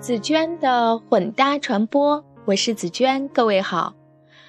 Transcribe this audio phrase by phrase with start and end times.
[0.00, 3.92] 紫娟的混搭传播，我是紫娟，各位好。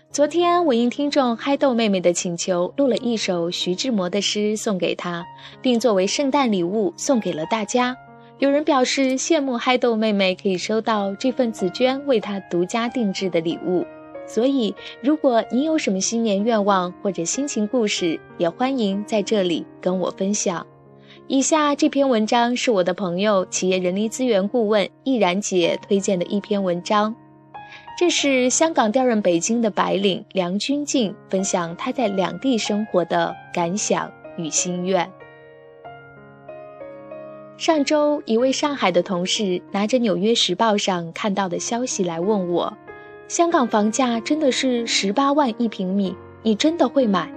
[0.09, 5.25] 昨天我应听众嗨豆妹妹的请求，录了一首徐志摩的诗送给她，
[5.61, 7.93] 并作为圣诞礼物送给了大家。
[8.39, 13.85] 有人表示羡慕嗨豆妹妹可以收到这份紫娟为她独家定制的礼物。
[14.25, 20.65] 所以，如果你有什么新年愿望或者心情故事，也欢迎在这里跟我分享。
[21.31, 27.15] 以下这篇文章是我的朋友、企业人力资源顾问易然姐推荐的一篇文章。
[27.97, 35.09] 这是香港调任北京的白领梁君静分享他在两地生活的感想与心愿。
[37.55, 42.77] 上周，一位上海的同事拿着《纽约时报》上看到的消息来问我
[43.29, 46.13] ：“香港房价真的是十八万一平米？
[46.43, 47.31] 你真的会买？”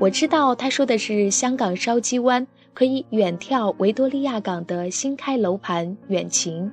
[0.00, 2.44] 我知道他说的是香港筲箕湾。
[2.74, 6.70] 可以远眺维多利亚港的新开楼盘远晴，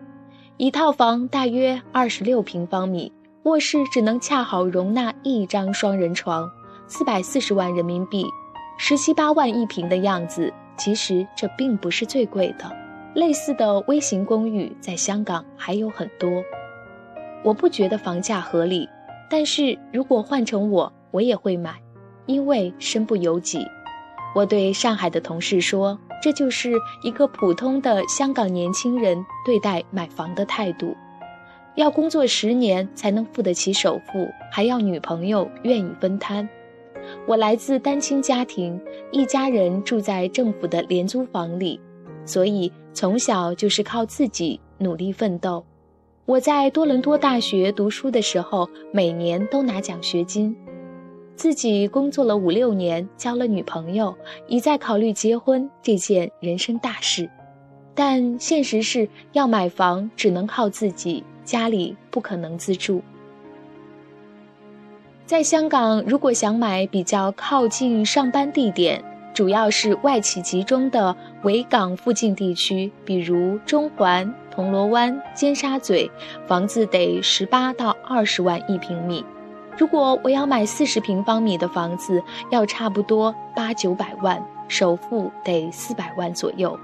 [0.58, 3.12] 一套房大约二十六平方米，
[3.44, 6.50] 卧室只能恰好容纳一张双人床，
[6.88, 8.26] 四百四十万人民币，
[8.78, 10.54] 十七八万一平的样子。
[10.78, 12.70] 其实这并不是最贵的，
[13.14, 16.30] 类似的微型公寓在香港还有很多。
[17.44, 18.88] 我不觉得房价合理，
[19.30, 21.82] 但是如果换成我，我也会买，
[22.26, 23.66] 因为身不由己。
[24.36, 30.94] 我对上海的同事说：“这就是一个普通的香港年轻人对待买房的态度，
[31.76, 36.48] 要工作十年才能付得起首付，还要女朋友愿意分摊。
[37.26, 38.78] 我来自单亲家庭，
[39.10, 41.80] 一家人住在政府的廉租房里，
[42.26, 45.64] 所以从小就是靠自己努力奋斗。
[46.26, 50.54] 我在多伦多大学读书的时候，每年都拿奖学金。”
[51.36, 54.16] 自己工作了五六年，交了女朋友，
[54.48, 57.30] 已在考虑结婚这件人生大事，
[57.94, 63.02] 但现实是要买房只能靠自己，家里不可能资助。
[65.26, 69.04] 在香港，如果想买比较靠近上班地点，
[69.34, 71.14] 主要是外企集中的
[71.44, 76.10] 维港附近地区，比如中环、铜锣湾、尖沙咀，
[76.48, 79.26] 房子得十八到二十万一平米。
[79.78, 86.80] 如果我要买四十平方米的房子，要差不多八九百万，首付得四百万左右。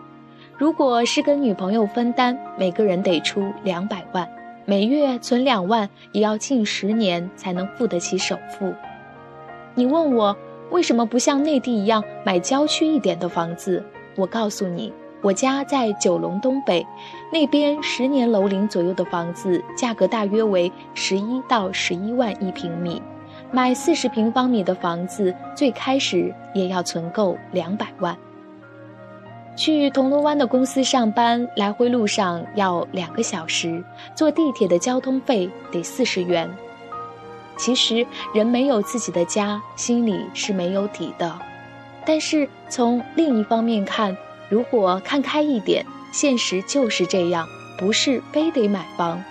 [0.58, 4.28] 如果是跟女朋友分担，每个人得出两百万，
[4.66, 8.74] 每月存两万，也要近十年才能付得起首付。
[9.74, 10.36] 你问我
[10.70, 13.84] 为什么不像内地一样买郊区一点的房子？
[14.16, 14.94] 我告诉你。
[15.22, 16.86] 我家在九龙东北，
[17.32, 23.00] 那边十年楼龄左右的房子，价格大约为十一到十一万一平米。
[23.52, 28.18] 买四十平方米的房子，最开始也要存够两百万。
[29.56, 33.84] 去铜锣湾的公司上班，来回路上要两个小时，
[34.16, 36.50] 坐地铁的交通费得四十元。
[37.58, 41.32] 其实人没有自己的家，心里是没有底的。
[42.04, 44.18] 但是从另一方面看，
[44.52, 47.48] 如果看开一点，现实就是这样，
[47.78, 49.24] 不是非得买房，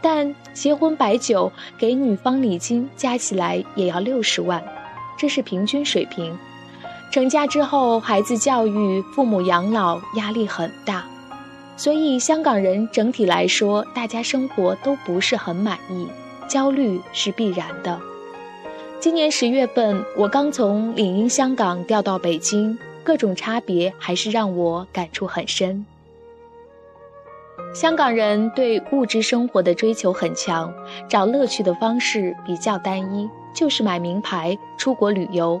[0.00, 4.64] 但结婚摆酒给女方礼金加起来也要六十万，
[5.18, 6.34] 这是平均水平。
[7.12, 11.04] 成家之后，孩子教育、父母养老压力很大，
[11.76, 16.08] 所以香港人整体来说，大家生活都不是很满意，
[16.48, 18.00] 焦虑是必然的。
[18.98, 22.78] 今年十月份，我刚从领英香港调到北京。
[23.04, 25.84] 各种差别还是让我感触很深。
[27.72, 30.72] 香港人对物质生活的追求很强，
[31.08, 35.60] 找乐趣的方式比较单一，就是买名牌、出国旅游。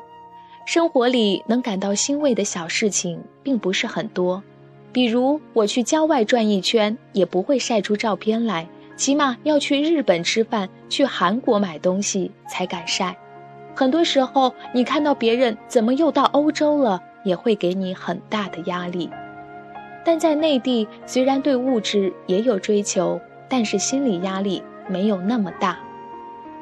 [0.64, 4.42] 生活里能感到欣慰的小事情并不是很多，
[4.92, 8.66] 比如我去郊外转一圈，也不会晒出照片来，
[8.96, 13.16] 起码要去日本吃饭、去韩国买东西才敢晒。
[13.74, 17.02] 很多时候，你看到别人怎么又到欧洲了？
[17.24, 19.10] 也会给你很大的压力，
[20.04, 25.78] 但在内地虽然对物质也有追求，但是心理压力没有那么大，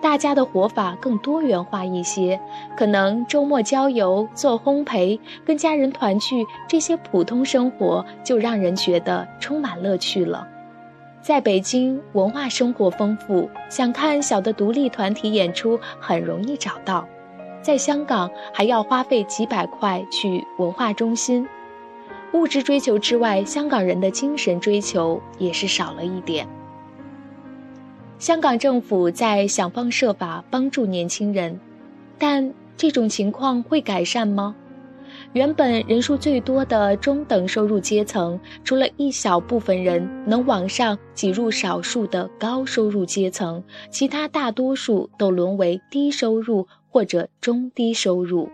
[0.00, 2.40] 大家的活法更多元化一些，
[2.76, 10.46] 可能周末郊游、做烘焙、跟家人团聚，这些普通生活就让人觉得充满乐趣了。
[11.20, 17.06] 在北京，文化生活丰富，想看小的独立团体演出很容易找到。
[17.62, 21.46] 在香港还要花费几百块去文化中心，
[22.32, 26.46] 物质追求之外，香港人的精神追求也是少了一点。
[28.18, 31.58] 香港政府在想方设法帮助年轻人，
[32.18, 34.54] 但这种情况会改善吗？
[35.34, 48.48] 原本人数最多的中等收入阶层，除了一小部分人能往上挤入少数的高收入阶层，其他大多数都沦为低收入或者中低收入。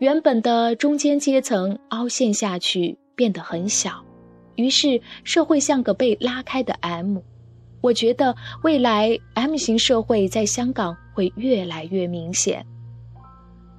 [0.00, 4.04] 原本的中间阶层凹陷下去，变得很小，
[4.56, 7.18] 于是社会像个被拉开的 M。
[7.80, 12.66] 我觉得未来 M 型社会在香港会越来越明显。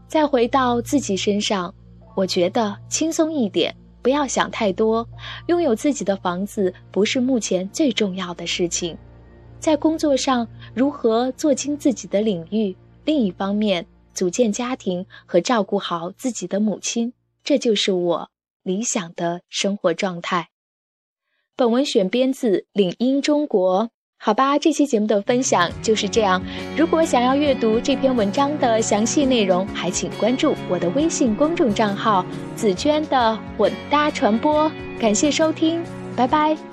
[0.07, 1.73] 再回到自己身上。
[2.15, 5.07] 我觉得轻松一点，不要想太多。
[5.47, 8.95] 拥有自己的房子不是目前最重要的事情，
[9.57, 12.75] 在工作上如何做精自己的领域，
[13.05, 17.13] 另一方面组建家庭和照顾好自己的母亲，
[17.43, 18.29] 这就是我
[18.63, 20.49] 理想的生活状态。
[21.55, 23.89] 本文选编自领英中国。
[24.17, 26.41] 好吧，这期节目的分享就是这样。
[26.77, 34.71] 如果想要阅读这篇文章的详细内容，还请关注我的微信公众账号“紫娟的混搭传播”。
[34.97, 35.83] 感谢收听，
[36.15, 36.72] 拜拜。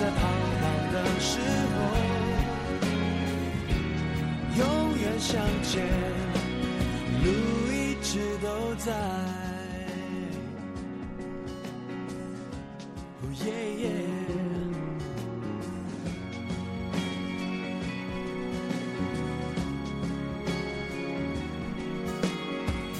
[0.00, 0.62] 在彷徨
[0.94, 1.38] 的时
[1.76, 1.78] 候，
[4.56, 4.64] 永
[4.98, 5.86] 远向前，
[7.22, 7.28] 路
[7.70, 8.90] 一直都在。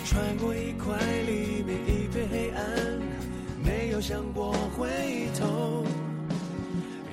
[0.05, 2.63] 穿过一块黎明，一片黑暗，
[3.65, 4.87] 没有想过回
[5.39, 5.87] 头。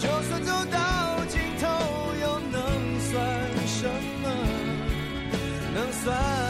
[0.00, 1.66] 就算走到尽头
[2.22, 3.16] 又能算
[3.66, 3.88] 什
[4.22, 4.28] 么？
[5.74, 6.47] 能算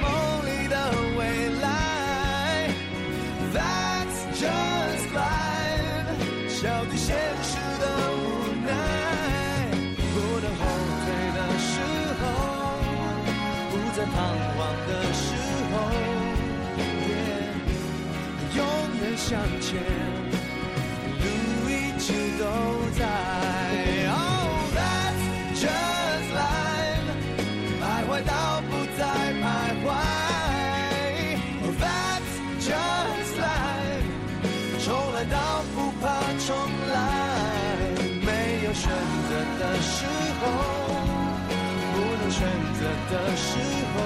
[0.00, 0.06] 梦
[0.46, 0.74] 里的
[1.18, 1.20] 未
[1.60, 1.66] 来。
[3.54, 7.06] That's just life，笑对现
[7.42, 7.50] 实
[7.80, 8.18] 的无
[8.66, 8.68] 奈。
[10.14, 10.60] 不能后
[11.04, 11.70] 退的时
[12.20, 12.22] 候，
[13.70, 14.14] 不再彷
[14.56, 15.24] 徨的时
[15.72, 15.74] 候
[16.78, 17.50] ，yeah,
[18.56, 18.58] 永
[19.00, 19.26] 远向
[19.60, 19.68] 前，
[21.20, 21.24] 路
[21.68, 22.06] 一直
[22.38, 22.42] 都
[22.98, 23.02] 在。
[39.98, 40.42] 时候
[41.92, 42.38] 不能选
[42.78, 43.50] 择的时
[43.92, 43.96] 候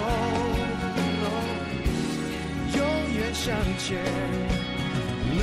[2.78, 2.80] 永
[3.14, 3.44] 远向
[3.78, 3.90] 前
[5.30, 5.36] 你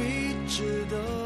[0.00, 1.23] 一直都